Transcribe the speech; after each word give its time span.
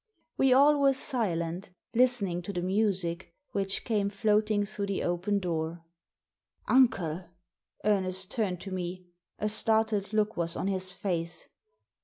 We 0.35 0.51
all 0.51 0.79
were 0.79 0.95
silent, 0.95 1.69
listening 1.93 2.41
to 2.41 2.53
the 2.53 2.63
music, 2.63 3.35
which 3.51 3.83
came 3.85 4.09
floating 4.09 4.65
through 4.65 4.87
the 4.87 5.03
open 5.03 5.37
door." 5.37 5.83
Uncle!" 6.67 7.25
Ernest 7.85 8.31
turned 8.31 8.59
to 8.61 8.71
me. 8.71 9.05
A 9.37 9.47
startled 9.47 10.11
look 10.11 10.35
was 10.35 10.55
on 10.55 10.65
his 10.65 10.91
face. 10.91 11.49